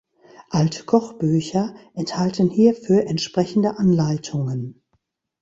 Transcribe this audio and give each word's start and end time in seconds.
Alte 0.49 0.83
Kochbücher 0.85 1.75
enthalten 1.93 2.49
hierfür 2.49 3.05
entsprechende 3.05 3.77
Anleitungen. 3.77 4.81